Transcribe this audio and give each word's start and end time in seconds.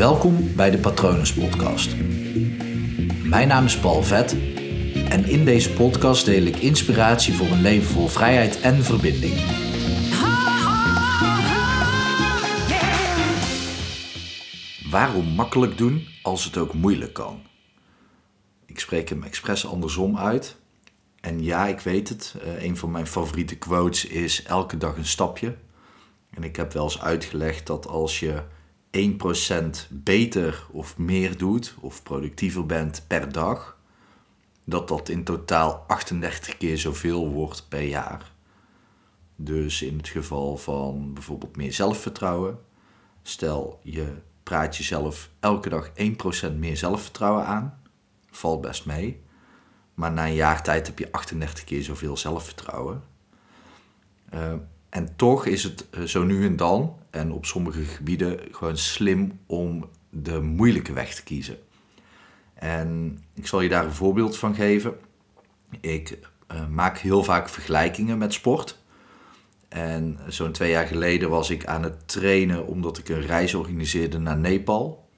Welkom 0.00 0.54
bij 0.56 0.70
de 0.70 0.78
Patronus 0.78 1.34
Podcast. 1.34 1.96
Mijn 3.24 3.48
naam 3.48 3.64
is 3.64 3.78
Paul 3.78 4.02
Vet 4.02 4.32
en 5.08 5.24
in 5.24 5.44
deze 5.44 5.72
podcast 5.72 6.24
deel 6.24 6.42
ik 6.42 6.56
inspiratie 6.56 7.34
voor 7.34 7.46
een 7.46 7.60
leven 7.60 7.88
vol 7.88 8.08
vrijheid 8.08 8.60
en 8.60 8.84
verbinding. 8.84 9.34
Waarom 14.90 15.26
makkelijk 15.26 15.78
doen 15.78 16.08
als 16.22 16.44
het 16.44 16.56
ook 16.56 16.74
moeilijk 16.74 17.12
kan? 17.12 17.42
Ik 18.66 18.80
spreek 18.80 19.08
hem 19.08 19.22
expres 19.22 19.66
andersom 19.66 20.18
uit. 20.18 20.56
En 21.20 21.42
ja, 21.42 21.66
ik 21.66 21.80
weet 21.80 22.08
het. 22.08 22.34
Uh, 22.44 22.62
een 22.62 22.76
van 22.76 22.90
mijn 22.90 23.06
favoriete 23.06 23.58
quotes 23.58 24.06
is 24.06 24.42
elke 24.42 24.76
dag 24.76 24.96
een 24.96 25.06
stapje. 25.06 25.56
En 26.30 26.42
ik 26.42 26.56
heb 26.56 26.72
wel 26.72 26.84
eens 26.84 27.00
uitgelegd 27.00 27.66
dat 27.66 27.86
als 27.86 28.20
je 28.20 28.42
1% 28.90 29.88
beter 29.88 30.66
of 30.70 30.98
meer 30.98 31.36
doet, 31.36 31.74
of 31.80 32.02
productiever 32.02 32.66
bent 32.66 33.04
per 33.06 33.32
dag, 33.32 33.78
dat 34.64 34.88
dat 34.88 35.08
in 35.08 35.24
totaal 35.24 35.84
38 35.86 36.56
keer 36.56 36.78
zoveel 36.78 37.28
wordt 37.28 37.68
per 37.68 37.82
jaar. 37.82 38.32
Dus 39.36 39.82
in 39.82 39.96
het 39.96 40.08
geval 40.08 40.56
van 40.56 41.14
bijvoorbeeld 41.14 41.56
meer 41.56 41.72
zelfvertrouwen, 41.72 42.58
stel 43.22 43.80
je 43.82 44.14
praat 44.42 44.76
jezelf 44.76 45.30
elke 45.40 45.68
dag 45.68 45.90
1% 46.50 46.54
meer 46.56 46.76
zelfvertrouwen 46.76 47.46
aan, 47.46 47.82
valt 48.30 48.60
best 48.60 48.86
mee. 48.86 49.22
Maar 49.94 50.12
na 50.12 50.26
een 50.26 50.34
jaar 50.34 50.62
tijd 50.62 50.86
heb 50.86 50.98
je 50.98 51.12
38 51.12 51.64
keer 51.64 51.82
zoveel 51.82 52.16
zelfvertrouwen. 52.16 53.02
Uh, 54.34 54.54
en 54.90 55.16
toch 55.16 55.46
is 55.46 55.62
het 55.62 55.90
eh, 55.90 56.02
zo 56.02 56.24
nu 56.24 56.46
en 56.46 56.56
dan, 56.56 56.96
en 57.10 57.32
op 57.32 57.46
sommige 57.46 57.84
gebieden, 57.84 58.38
gewoon 58.50 58.76
slim 58.76 59.38
om 59.46 59.88
de 60.10 60.40
moeilijke 60.40 60.92
weg 60.92 61.14
te 61.14 61.22
kiezen. 61.22 61.58
En 62.54 63.18
ik 63.34 63.46
zal 63.46 63.60
je 63.60 63.68
daar 63.68 63.84
een 63.84 63.92
voorbeeld 63.92 64.36
van 64.36 64.54
geven. 64.54 64.94
Ik 65.80 66.18
uh, 66.52 66.66
maak 66.66 66.98
heel 66.98 67.24
vaak 67.24 67.48
vergelijkingen 67.48 68.18
met 68.18 68.32
sport. 68.32 68.78
En 69.68 70.18
zo'n 70.28 70.52
twee 70.52 70.70
jaar 70.70 70.86
geleden 70.86 71.30
was 71.30 71.50
ik 71.50 71.66
aan 71.66 71.82
het 71.82 72.08
trainen 72.08 72.66
omdat 72.66 72.98
ik 72.98 73.08
een 73.08 73.26
reis 73.26 73.54
organiseerde 73.54 74.18
naar 74.18 74.38
Nepal. 74.38 75.08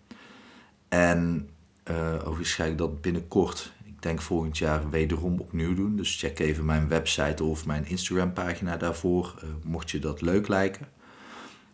En 0.89 1.49
uh, 1.91 2.15
overigens 2.15 2.55
ga 2.55 2.65
ik 2.65 2.79
dat 2.79 3.01
binnenkort 3.01 3.73
denk 4.03 4.21
volgend 4.21 4.59
jaar 4.59 4.91
wederom 4.91 5.41
opnieuw 5.41 5.75
doen. 5.75 5.97
Dus 5.97 6.19
check 6.19 6.39
even 6.39 6.65
mijn 6.65 6.89
website 6.89 7.45
of 7.45 7.67
mijn 7.67 7.87
Instagram 7.87 8.33
pagina 8.33 8.77
daarvoor, 8.77 9.35
uh, 9.45 9.51
mocht 9.63 9.91
je 9.91 9.99
dat 9.99 10.21
leuk 10.21 10.49
lijken. 10.49 10.89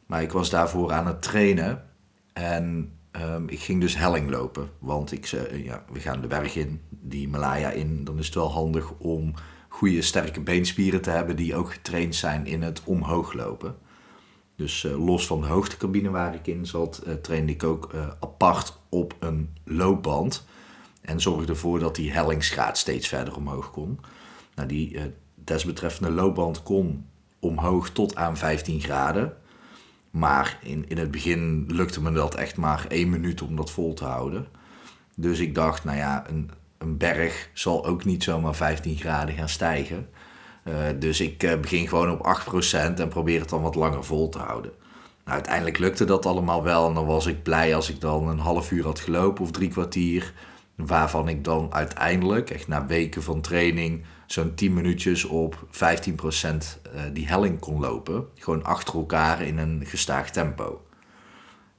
Maar 0.07 0.23
ik 0.23 0.33
was 0.33 0.51
daarvoor 0.51 0.93
aan 0.93 1.07
het 1.07 1.23
trainen 1.23 1.85
en 2.33 2.93
um, 3.13 3.49
ik 3.49 3.61
ging 3.61 3.81
dus 3.81 3.97
helling 3.97 4.31
lopen. 4.31 4.71
Want 4.79 5.13
ik 5.13 5.27
zei, 5.27 5.49
uh, 5.49 5.65
ja, 5.65 5.85
we 5.93 6.01
gaan 6.01 6.21
de 6.21 6.27
berg 6.27 6.57
in, 6.57 6.81
die 6.89 7.21
Himalaya 7.21 7.71
in. 7.71 8.05
Dan 8.05 8.19
is 8.19 8.27
het 8.27 8.35
wel 8.35 8.53
handig 8.53 8.93
om 8.99 9.35
goede 9.69 10.03
sterke 10.03 10.41
beenspieren 10.41 11.03
te 11.03 11.11
hebben 11.11 11.37
die 11.37 11.55
ook 11.55 11.73
getraind 11.73 12.15
zijn 12.15 12.47
in 12.47 12.63
het 12.63 12.83
omhoog 12.85 13.33
lopen. 13.33 13.77
Dus 14.57 14.85
uh, 14.85 15.07
los 15.07 15.27
van 15.27 15.41
de 15.41 15.47
hoogtecabine 15.47 16.11
waar 16.11 16.35
ik 16.35 16.47
in 16.47 16.67
zat, 16.67 17.03
trainde 17.23 17.53
ik 17.53 17.63
ook 17.63 17.95
apart 18.21 18.79
op 18.89 19.17
een 19.19 19.57
loopband. 19.65 20.47
En 21.01 21.21
zorgde 21.21 21.53
ervoor 21.53 21.79
dat 21.79 21.95
die 21.95 22.13
hellingsgraad 22.13 22.79
steeds 22.79 23.09
verder 23.09 23.37
omhoog 23.37 23.71
kon. 23.71 24.01
Nou, 24.55 24.69
die 24.69 24.95
uh, 24.95 25.03
desbetreffende 25.35 26.13
loopband 26.13 26.63
kon 26.63 27.07
omhoog 27.39 27.91
tot 27.91 28.17
aan 28.17 28.37
15 28.37 28.81
graden. 28.81 29.37
Maar 30.11 30.59
in, 30.63 30.89
in 30.89 30.99
het 30.99 31.11
begin 31.11 31.65
lukte 31.69 32.03
me 32.03 32.13
dat 32.13 32.35
echt 32.35 32.57
maar 32.57 32.85
één 32.89 33.11
minuut 33.11 33.43
om 33.43 33.57
dat 33.57 33.71
vol 33.71 33.95
te 33.95 34.05
houden. 34.05 34.47
Dus 35.15 35.39
ik 35.39 35.55
dacht, 35.55 35.85
nou 35.85 35.97
ja, 35.97 36.29
een, 36.29 36.51
een 36.79 36.97
berg 36.97 37.51
zal 37.53 37.87
ook 37.87 38.05
niet 38.05 38.23
zomaar 38.23 38.55
15 38.55 38.97
graden 38.97 39.35
gaan 39.35 39.49
stijgen. 39.49 40.09
Uh, 40.65 40.75
dus 40.99 41.21
ik 41.21 41.43
uh, 41.43 41.61
begin 41.61 41.89
gewoon 41.89 42.11
op 42.11 42.41
8% 42.97 43.01
en 43.01 43.09
probeer 43.09 43.41
het 43.41 43.49
dan 43.49 43.63
wat 43.63 43.75
langer 43.75 44.05
vol 44.05 44.29
te 44.29 44.39
houden. 44.39 44.73
Nou, 45.25 45.37
uiteindelijk 45.37 45.79
lukte 45.79 46.05
dat 46.05 46.27
allemaal 46.27 46.63
wel 46.63 46.89
en 46.89 46.95
dan 46.95 47.07
was 47.07 47.27
ik 47.27 47.43
blij 47.43 47.75
als 47.75 47.91
ik 47.91 48.01
dan 48.01 48.29
een 48.29 48.39
half 48.39 48.71
uur 48.71 48.85
had 48.85 49.01
gelopen 49.01 49.45
of 49.45 49.51
drie 49.51 49.69
kwartier. 49.69 50.33
Waarvan 50.87 51.29
ik 51.29 51.45
dan 51.45 51.73
uiteindelijk, 51.73 52.51
echt 52.51 52.69
na 52.69 52.87
weken 52.87 53.23
van 53.23 53.41
training, 53.41 54.05
zo'n 54.27 54.55
10 54.55 54.73
minuutjes 54.73 55.25
op 55.25 55.67
15% 55.71 55.77
eh, 55.77 57.03
die 57.13 57.29
helling 57.29 57.59
kon 57.59 57.81
lopen. 57.81 58.27
Gewoon 58.35 58.65
achter 58.65 58.95
elkaar 58.95 59.43
in 59.43 59.59
een 59.59 59.83
gestaag 59.87 60.31
tempo. 60.31 60.87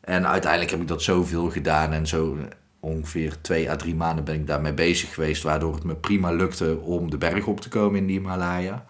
En 0.01 0.27
uiteindelijk 0.27 0.71
heb 0.71 0.81
ik 0.81 0.87
dat 0.87 1.01
zoveel 1.01 1.49
gedaan 1.49 1.91
en 1.91 2.07
zo 2.07 2.37
ongeveer 2.79 3.41
twee 3.41 3.69
à 3.69 3.75
drie 3.75 3.95
maanden 3.95 4.23
ben 4.23 4.35
ik 4.35 4.47
daarmee 4.47 4.73
bezig 4.73 5.13
geweest, 5.13 5.43
waardoor 5.43 5.73
het 5.73 5.83
me 5.83 5.95
prima 5.95 6.31
lukte 6.31 6.79
om 6.79 7.09
de 7.09 7.17
berg 7.17 7.45
op 7.45 7.61
te 7.61 7.69
komen 7.69 7.99
in 7.99 8.05
die 8.05 8.19
Himalaya. 8.19 8.85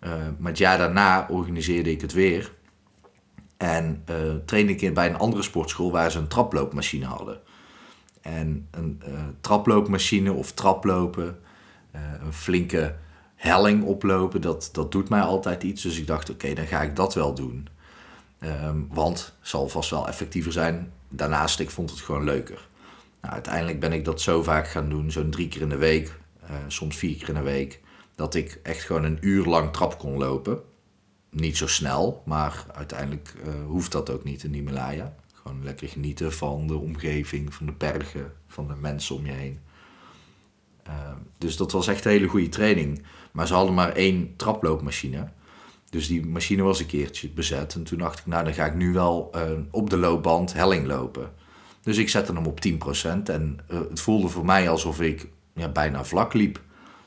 Uh, 0.00 0.10
maar 0.38 0.50
het 0.50 0.58
jaar 0.58 0.78
daarna 0.78 1.26
organiseerde 1.30 1.90
ik 1.90 2.00
het 2.00 2.12
weer. 2.12 2.52
En 3.56 4.04
uh, 4.10 4.16
trainde 4.44 4.74
ik 4.74 4.94
bij 4.94 5.08
een 5.08 5.18
andere 5.18 5.42
sportschool 5.42 5.90
waar 5.90 6.10
ze 6.10 6.18
een 6.18 6.28
traploopmachine 6.28 7.06
hadden. 7.06 7.40
En 8.24 8.68
een 8.70 9.02
uh, 9.08 9.14
traploopmachine 9.40 10.32
of 10.32 10.52
traplopen, 10.52 11.38
uh, 11.94 12.00
een 12.24 12.32
flinke 12.32 12.96
helling 13.34 13.84
oplopen, 13.84 14.40
dat, 14.40 14.68
dat 14.72 14.92
doet 14.92 15.08
mij 15.08 15.20
altijd 15.20 15.62
iets. 15.62 15.82
Dus 15.82 15.98
ik 15.98 16.06
dacht, 16.06 16.30
oké, 16.30 16.54
dan 16.54 16.66
ga 16.66 16.82
ik 16.82 16.96
dat 16.96 17.14
wel 17.14 17.34
doen. 17.34 17.68
Um, 18.40 18.88
want 18.92 19.34
zal 19.40 19.68
vast 19.68 19.90
wel 19.90 20.08
effectiever 20.08 20.52
zijn. 20.52 20.92
Daarnaast, 21.08 21.60
ik 21.60 21.70
vond 21.70 21.90
het 21.90 22.00
gewoon 22.00 22.24
leuker. 22.24 22.68
Nou, 23.20 23.34
uiteindelijk 23.34 23.80
ben 23.80 23.92
ik 23.92 24.04
dat 24.04 24.20
zo 24.20 24.42
vaak 24.42 24.68
gaan 24.68 24.88
doen, 24.88 25.10
zo'n 25.10 25.30
drie 25.30 25.48
keer 25.48 25.62
in 25.62 25.68
de 25.68 25.76
week, 25.76 26.18
uh, 26.44 26.50
soms 26.66 26.96
vier 26.96 27.16
keer 27.16 27.28
in 27.28 27.34
de 27.34 27.42
week, 27.42 27.80
dat 28.14 28.34
ik 28.34 28.60
echt 28.62 28.82
gewoon 28.82 29.04
een 29.04 29.18
uur 29.20 29.44
lang 29.46 29.72
trap 29.72 29.98
kon 29.98 30.18
lopen. 30.18 30.60
Niet 31.30 31.56
zo 31.56 31.66
snel, 31.66 32.22
maar 32.24 32.64
uiteindelijk 32.74 33.34
hoeft 33.66 33.92
dat 33.92 34.10
ook 34.10 34.24
niet 34.24 34.44
in 34.44 34.52
Himalaya. 34.52 35.14
Gewoon 35.44 35.64
lekker 35.64 35.88
genieten 35.88 36.32
van 36.32 36.66
de 36.66 36.76
omgeving, 36.76 37.54
van 37.54 37.66
de 37.66 37.72
bergen, 37.72 38.32
van 38.46 38.68
de 38.68 38.74
mensen 38.74 39.16
om 39.16 39.26
je 39.26 39.32
heen. 39.32 39.58
Uh, 40.88 40.92
dus 41.38 41.56
dat 41.56 41.72
was 41.72 41.86
echt 41.86 42.04
een 42.04 42.10
hele 42.10 42.26
goede 42.26 42.48
training. 42.48 43.02
Maar 43.32 43.46
ze 43.46 43.54
hadden 43.54 43.74
maar 43.74 43.92
één 43.92 44.36
traploopmachine. 44.36 45.28
Dus 45.90 46.06
die 46.06 46.26
machine 46.26 46.62
was 46.62 46.80
een 46.80 46.86
keertje 46.86 47.28
bezet. 47.28 47.74
En 47.74 47.84
toen 47.84 47.98
dacht 47.98 48.18
ik, 48.18 48.26
nou 48.26 48.44
dan 48.44 48.54
ga 48.54 48.66
ik 48.66 48.74
nu 48.74 48.92
wel 48.92 49.30
uh, 49.34 49.42
op 49.70 49.90
de 49.90 49.96
loopband 49.96 50.52
helling 50.52 50.86
lopen. 50.86 51.32
Dus 51.80 51.96
ik 51.96 52.08
zette 52.08 52.32
hem 52.32 52.46
op 52.46 52.60
10%. 52.68 52.72
En 53.24 53.58
uh, 53.70 53.78
het 53.88 54.00
voelde 54.00 54.28
voor 54.28 54.44
mij 54.44 54.68
alsof 54.68 55.00
ik 55.00 55.28
ja, 55.54 55.68
bijna 55.68 56.04
vlak 56.04 56.32
liep. 56.32 56.60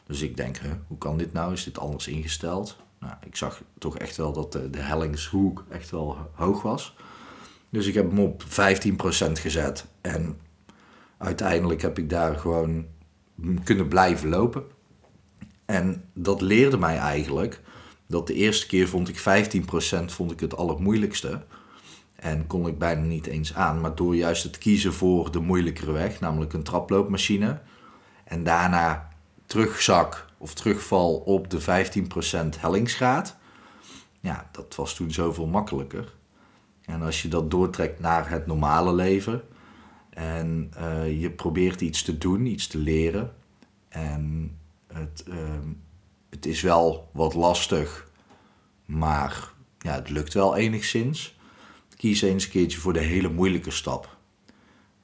Dus 0.06 0.22
ik 0.22 0.38
denk, 0.38 0.59
hoe 0.88 0.98
kan 0.98 1.18
dit 1.18 1.34
nou? 1.34 1.54
Is 1.54 1.64
dit 1.64 1.80
anders 1.80 2.08
ingesteld? 2.08 2.78
Nou, 3.00 3.14
ik 3.25 3.36
zag 3.36 3.62
toch 3.78 3.98
echt 3.98 4.18
wel 4.18 4.34
dat 4.34 4.52
de 4.52 4.69
hellingshoek 4.80 5.66
echt 5.69 5.90
wel 5.90 6.18
hoog 6.34 6.62
was. 6.62 6.96
Dus 7.69 7.88
ik 7.88 7.94
heb 7.94 8.09
hem 8.09 8.19
op 8.19 8.44
15% 8.44 8.45
gezet. 9.31 9.85
En 10.01 10.39
uiteindelijk 11.17 11.81
heb 11.81 11.97
ik 11.97 12.09
daar 12.09 12.35
gewoon 12.35 12.85
kunnen 13.63 13.88
blijven 13.88 14.29
lopen. 14.29 14.63
En 15.66 16.03
dat 16.13 16.41
leerde 16.41 16.77
mij 16.77 16.97
eigenlijk 16.97 17.61
dat 18.07 18.27
de 18.27 18.33
eerste 18.33 18.67
keer 18.67 18.88
vond 18.88 19.09
ik 19.09 19.19
15% 19.19 20.06
vond 20.06 20.31
ik 20.31 20.39
het 20.39 20.57
allermoeilijkste. 20.57 21.45
En 22.16 22.47
kon 22.47 22.67
ik 22.67 22.77
bijna 22.77 23.01
niet 23.01 23.25
eens 23.25 23.53
aan. 23.53 23.81
Maar 23.81 23.95
door 23.95 24.16
juist 24.16 24.44
het 24.44 24.57
kiezen 24.57 24.94
voor 24.94 25.31
de 25.31 25.39
moeilijkere 25.39 25.91
weg, 25.91 26.19
namelijk 26.19 26.53
een 26.53 26.63
traploopmachine. 26.63 27.61
En 28.23 28.44
daarna 28.44 29.09
terugzak 29.45 30.25
of 30.38 30.53
terugval 30.53 31.16
op 31.16 31.50
de 31.50 31.61
15% 31.61 31.66
hellingsgraad. 32.59 33.38
Ja, 34.19 34.50
dat 34.51 34.75
was 34.75 34.95
toen 34.95 35.11
zoveel 35.11 35.47
makkelijker. 35.47 36.13
En 36.88 37.02
als 37.02 37.22
je 37.22 37.28
dat 37.28 37.52
doortrekt 37.52 38.00
naar 38.00 38.30
het 38.30 38.48
normale 38.48 38.94
leven 38.94 39.42
en 40.10 40.72
uh, 40.80 41.22
je 41.22 41.31
probeert 41.31 41.81
iets 41.81 42.04
te 42.04 42.18
doen, 42.18 42.45
iets 42.45 42.68
te 42.68 42.78
leren. 42.78 43.34
En 43.89 44.51
het, 44.94 45.24
uh, 45.28 45.36
het 46.30 46.45
is 46.45 46.62
wel 46.62 47.10
wat 47.13 47.34
lastig, 47.34 48.10
maar 48.86 49.54
ja, 49.78 49.94
het 49.94 50.10
lukt 50.10 50.34
wel 50.34 50.56
enigszins. 50.56 51.38
Kies 51.95 52.22
eens 52.22 52.44
een 52.44 52.51
keertje 52.51 52.80
voor 52.80 52.94
de 52.94 53.00
hele 53.00 53.30
moeilijke 53.30 53.72
stap. 53.72 54.18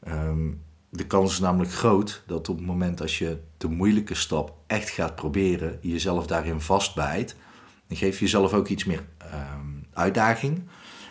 Um, 0.08 0.62
de 0.90 1.08
kans 1.08 1.32
is 1.32 1.40
namelijk 1.40 1.72
groot 1.72 2.24
dat 2.28 2.50
op 2.50 2.58
het 2.58 2.66
moment 2.66 3.02
als 3.02 3.18
je 3.18 3.42
de 3.58 3.68
moeilijke 3.68 4.16
stap 4.16 4.56
echt 4.68 4.90
gaat 4.90 5.16
proberen, 5.16 5.80
jezelf 5.82 6.28
daarin 6.28 6.62
vastbijt, 6.62 7.36
dan 7.88 7.98
geef 7.98 8.14
je 8.14 8.24
jezelf 8.24 8.54
ook 8.54 8.68
iets 8.68 8.86
meer 8.86 9.06
um, 9.34 9.86
uitdaging. 9.94 10.64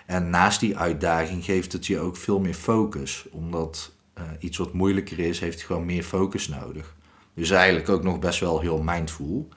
En 0.06 0.30
naast 0.30 0.60
die 0.60 0.76
uitdaging 0.76 1.44
geeft 1.44 1.72
het 1.72 1.86
je 1.86 1.98
ook 1.98 2.16
veel 2.16 2.40
meer 2.40 2.54
focus. 2.54 3.26
Omdat 3.30 3.92
uh, 4.18 4.24
iets 4.38 4.56
wat 4.56 4.72
moeilijker 4.72 5.18
is, 5.18 5.40
heeft 5.40 5.62
gewoon 5.62 5.84
meer 5.84 6.02
focus 6.02 6.48
nodig. 6.48 6.96
Dus 7.34 7.50
eigenlijk 7.50 7.88
ook 7.88 8.02
nog 8.02 8.18
best 8.18 8.40
wel 8.40 8.60
heel 8.60 8.82
mindful. 8.82 9.48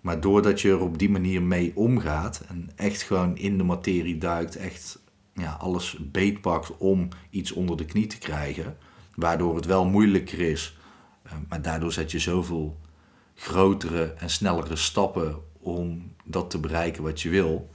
Maar 0.00 0.20
doordat 0.20 0.60
je 0.60 0.68
er 0.68 0.80
op 0.80 0.98
die 0.98 1.10
manier 1.10 1.42
mee 1.42 1.72
omgaat 1.74 2.42
en 2.48 2.70
echt 2.76 3.02
gewoon 3.02 3.36
in 3.36 3.58
de 3.58 3.64
materie 3.64 4.18
duikt, 4.18 4.56
echt 4.56 4.98
ja, 5.34 5.56
alles 5.60 5.96
beetpakt 6.00 6.76
om 6.76 7.08
iets 7.30 7.52
onder 7.52 7.76
de 7.76 7.84
knie 7.84 8.06
te 8.06 8.18
krijgen. 8.18 8.76
Waardoor 9.14 9.56
het 9.56 9.66
wel 9.66 9.84
moeilijker 9.84 10.40
is. 10.40 10.78
Eh, 11.22 11.32
maar 11.48 11.62
daardoor 11.62 11.92
zet 11.92 12.10
je 12.10 12.18
zoveel 12.18 12.80
grotere 13.34 14.14
en 14.18 14.30
snellere 14.30 14.76
stappen 14.76 15.36
om 15.60 16.12
dat 16.24 16.50
te 16.50 16.58
bereiken 16.58 17.02
wat 17.02 17.20
je 17.20 17.28
wil. 17.28 17.70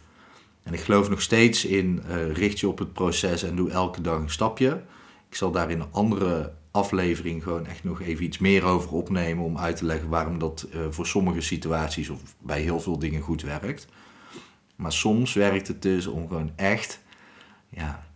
En 0.64 0.74
ik 0.74 0.80
geloof 0.80 1.10
nog 1.10 1.22
steeds 1.22 1.66
in 1.66 2.04
uh, 2.08 2.32
richt 2.32 2.60
je 2.60 2.68
op 2.68 2.80
het 2.80 2.94
proces 2.94 3.44
en 3.44 3.56
doe 3.56 3.70
elke 3.70 4.02
dag 4.02 4.20
een 4.20 4.30
stapje. 4.30 4.84
Ik 5.30 5.36
zal 5.36 5.52
daar 5.52 5.72
in 5.72 5.80
een 5.80 5.92
andere 5.92 6.54
aflevering 6.72 7.44
gewoon 7.44 7.66
echt 7.66 7.84
nog 7.84 8.02
even 8.02 8.26
iets 8.26 8.38
meer 8.38 8.64
over 8.64 8.92
opnemen 8.92 9.44
om 9.44 9.58
uit 9.58 9.78
te 9.78 9.86
leggen 9.86 10.10
waarom 10.10 10.40
dat 10.40 10.68
uh, 10.74 10.82
voor 10.90 11.08
sommige 11.08 11.42
situaties 11.42 12.10
of 12.10 12.22
bij 12.40 12.62
heel 12.62 12.80
veel 12.80 13.00
dingen 13.00 13.22
goed 13.22 13.42
werkt. 13.42 13.88
Maar 14.76 14.94
soms 14.94 15.34
werkt 15.34 15.68
het 15.68 15.82
dus 15.82 16.08
om 16.08 16.28
gewoon 16.28 16.52
echt, 16.56 17.02
ja, 17.70 18.08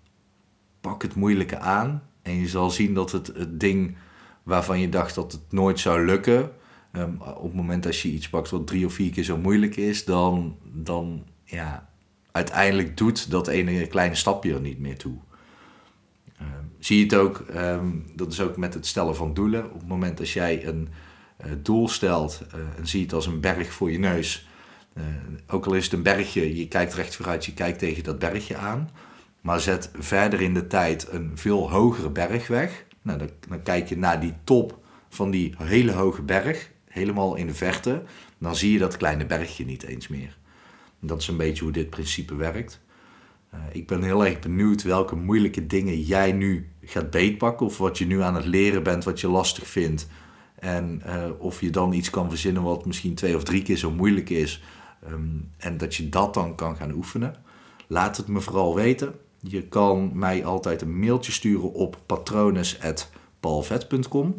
pak 0.81 1.01
het 1.01 1.16
moeilijke 1.16 1.60
aan 1.60 2.04
en 2.22 2.36
je 2.36 2.48
zal 2.48 2.69
zien 2.69 2.94
dat 2.94 3.12
het, 3.12 3.28
het 3.28 3.60
ding 3.60 3.98
waarvan 4.44 4.80
je 4.80 4.90
dacht 4.90 5.16
dat 5.16 5.31
het 5.31 5.51
nooit 5.51 5.80
zou 5.80 6.06
lukken, 6.06 6.51
um, 6.92 7.22
op 7.22 7.44
het 7.44 7.54
moment 7.54 7.84
dat 7.84 8.00
je 8.00 8.10
iets 8.10 8.30
pakt 8.30 8.50
wat 8.50 8.68
drie 8.68 8.86
of 8.86 8.94
vier 8.94 9.12
keer 9.12 9.24
zo 9.24 9.38
moeilijk 9.38 9.75
is, 9.75 10.06
dan, 10.06 10.57
dan 10.63 11.24
ja, 11.44 11.90
uiteindelijk 12.33 12.97
doet 12.97 13.31
dat 13.31 13.47
ene 13.47 13.88
kleine 13.88 14.15
stapje 14.15 14.53
er 14.53 14.62
niet 14.62 14.80
meer 14.80 14.97
toe. 14.97 15.18
Um, 16.41 16.71
zie 16.80 16.97
je 16.97 17.03
het 17.03 17.15
ook, 17.15 17.45
um, 17.56 18.06
dat 18.15 18.31
is 18.31 18.41
ook 18.41 18.57
met 18.57 18.74
het 18.74 18.85
stellen 18.85 19.15
van 19.15 19.33
doelen. 19.33 19.65
Op 19.65 19.80
het 19.80 19.88
moment 19.88 20.18
dat 20.18 20.30
jij 20.30 20.68
een 20.68 20.89
uh, 21.45 21.51
doel 21.57 21.88
stelt 21.88 22.41
uh, 22.47 22.62
en 22.77 22.88
ziet 22.88 23.01
het 23.01 23.13
als 23.13 23.25
een 23.25 23.39
berg 23.39 23.74
voor 23.74 23.91
je 23.91 24.00
neus, 24.00 24.47
uh, 24.97 25.03
ook 25.47 25.65
al 25.65 25.74
is 25.74 25.83
het 25.83 25.94
een 25.94 26.03
bergje, 26.03 26.57
je 26.57 26.68
kijkt 26.68 26.94
recht 26.94 27.15
vooruit, 27.15 27.45
je 27.45 27.53
kijkt 27.53 27.80
tegen 27.80 28.03
dat 28.03 28.19
bergje 28.19 28.57
aan, 28.57 28.89
maar 29.41 29.59
zet 29.59 29.91
verder 30.00 30.41
in 30.41 30.53
de 30.53 30.68
tijd 30.68 31.07
een 31.12 31.31
veel 31.35 31.71
hogere 31.71 32.09
berg 32.09 32.47
weg. 32.47 32.85
Nou, 33.01 33.18
dan, 33.18 33.30
dan 33.50 33.63
kijk 33.63 33.89
je 33.89 33.97
naar 33.97 34.19
die 34.19 34.33
top 34.44 34.80
van 35.09 35.31
die 35.31 35.53
hele 35.57 35.91
hoge 35.91 36.21
berg, 36.21 36.71
helemaal 36.88 37.35
in 37.35 37.47
de 37.47 37.53
verte, 37.53 38.03
dan 38.38 38.56
zie 38.56 38.71
je 38.71 38.80
dat 38.80 38.97
kleine 38.97 39.25
bergje 39.25 39.65
niet 39.65 39.83
eens 39.83 40.07
meer. 40.07 40.38
Dat 41.05 41.21
is 41.21 41.27
een 41.27 41.38
beetje 41.38 41.63
hoe 41.63 41.73
dit 41.73 41.89
principe 41.89 42.35
werkt. 42.35 42.81
Uh, 43.53 43.59
ik 43.71 43.88
ben 43.88 44.03
heel 44.03 44.25
erg 44.25 44.39
benieuwd 44.39 44.83
welke 44.83 45.15
moeilijke 45.15 45.67
dingen 45.67 46.01
jij 46.01 46.31
nu 46.31 46.69
gaat 46.81 47.09
beetpakken. 47.09 47.65
Of 47.65 47.77
wat 47.77 47.97
je 47.97 48.05
nu 48.05 48.21
aan 48.21 48.35
het 48.35 48.45
leren 48.45 48.83
bent, 48.83 49.03
wat 49.03 49.21
je 49.21 49.27
lastig 49.27 49.67
vindt. 49.67 50.07
En 50.55 51.01
uh, 51.05 51.25
of 51.38 51.61
je 51.61 51.69
dan 51.69 51.94
iets 51.94 52.09
kan 52.09 52.29
verzinnen 52.29 52.63
wat 52.63 52.85
misschien 52.85 53.15
twee 53.15 53.35
of 53.35 53.44
drie 53.44 53.61
keer 53.61 53.77
zo 53.77 53.91
moeilijk 53.91 54.29
is. 54.29 54.63
Um, 55.09 55.50
en 55.57 55.77
dat 55.77 55.95
je 55.95 56.09
dat 56.09 56.33
dan 56.33 56.55
kan 56.55 56.75
gaan 56.75 56.91
oefenen. 56.91 57.35
Laat 57.88 58.17
het 58.17 58.27
me 58.27 58.41
vooral 58.41 58.75
weten. 58.75 59.15
Je 59.39 59.67
kan 59.67 60.11
mij 60.13 60.45
altijd 60.45 60.81
een 60.81 60.99
mailtje 60.99 61.31
sturen 61.31 61.73
op 61.73 61.99
patrones.palvet.com. 62.06 64.38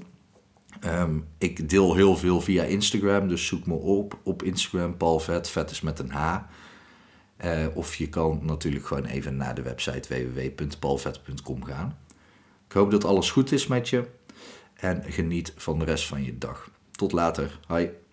Um, 0.85 1.29
ik 1.39 1.69
deel 1.69 1.95
heel 1.95 2.17
veel 2.17 2.41
via 2.41 2.63
Instagram, 2.63 3.29
dus 3.29 3.47
zoek 3.47 3.67
me 3.67 3.75
op 3.75 4.19
op 4.23 4.43
Instagram, 4.43 4.97
Paul 4.97 5.21
Vet. 5.21 5.71
Is 5.71 5.81
met 5.81 5.99
een 5.99 6.11
H. 6.11 6.39
Uh, 7.45 7.67
of 7.75 7.95
je 7.95 8.09
kan 8.09 8.41
natuurlijk 8.43 8.87
gewoon 8.87 9.05
even 9.05 9.37
naar 9.37 9.55
de 9.55 9.63
website 9.63 10.09
www.paulvet.com 10.09 11.65
gaan. 11.65 11.99
Ik 12.67 12.73
hoop 12.73 12.91
dat 12.91 13.05
alles 13.05 13.31
goed 13.31 13.53
is 13.53 13.67
met 13.67 13.89
je 13.89 14.09
en 14.75 15.03
geniet 15.07 15.53
van 15.57 15.79
de 15.79 15.85
rest 15.85 16.07
van 16.07 16.25
je 16.25 16.39
dag. 16.39 16.71
Tot 16.91 17.13
later. 17.13 17.59
Hoi. 17.67 18.04